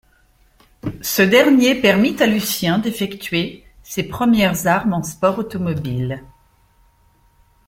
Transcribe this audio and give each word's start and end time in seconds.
Ce 1.03 1.21
dernier 1.21 1.79
permit 1.79 2.19
à 2.23 2.25
Lucien 2.25 2.79
d'effectuer 2.79 3.63
ses 3.83 4.01
premières 4.01 4.65
armes 4.65 4.93
en 4.95 5.03
sport 5.03 5.37
automobile. 5.37 6.23